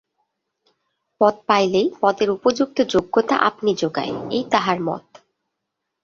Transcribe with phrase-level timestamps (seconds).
[1.21, 5.05] পদ পাইলেই পদের উপযুক্ত যোগ্যতা আপনি জোগায় এই তাহার মত।